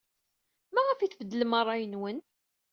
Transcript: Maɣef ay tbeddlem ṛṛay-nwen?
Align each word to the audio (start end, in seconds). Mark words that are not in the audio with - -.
Maɣef 0.73 0.99
ay 0.99 1.09
tbeddlem 1.09 1.53
ṛṛay-nwen? 1.63 2.17